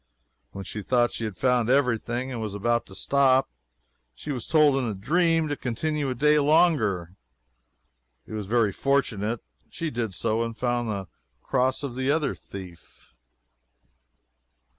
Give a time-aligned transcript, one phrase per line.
[0.51, 3.51] When she thought she had found every thing and was about to stop,
[4.15, 7.13] she was told in a dream to continue a day longer.
[8.25, 9.43] It was very fortunate.
[9.69, 11.07] She did so, and found the
[11.43, 13.13] cross of the other thief.